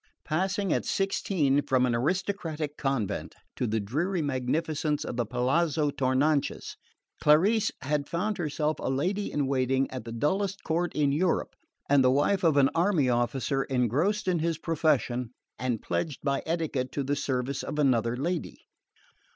Passing 0.25 0.73
at 0.73 0.83
sixteen 0.83 1.61
from 1.61 1.85
an 1.85 1.93
aristocratic 1.93 2.75
convent 2.75 3.35
to 3.55 3.67
the 3.67 3.79
dreary 3.79 4.23
magnificence 4.23 5.05
of 5.05 5.15
the 5.15 5.27
Palazzo 5.27 5.91
Tournanches, 5.91 6.75
Clarice 7.21 7.71
had 7.83 8.09
found 8.09 8.39
herself 8.39 8.77
a 8.79 8.89
lady 8.89 9.31
in 9.31 9.45
waiting 9.45 9.87
at 9.91 10.03
the 10.03 10.11
dullest 10.11 10.63
court 10.63 10.91
in 10.95 11.11
Europe 11.11 11.55
and 11.87 12.03
the 12.03 12.09
wife 12.09 12.43
of 12.43 12.57
an 12.57 12.71
army 12.73 13.09
officer 13.09 13.61
engrossed 13.65 14.27
in 14.27 14.39
his 14.39 14.57
profession, 14.57 15.33
and 15.59 15.83
pledged 15.83 16.21
by 16.23 16.41
etiquette 16.47 16.91
to 16.93 17.03
the 17.03 17.15
service 17.15 17.61
of 17.61 17.77
another 17.77 18.17
lady. 18.17 18.65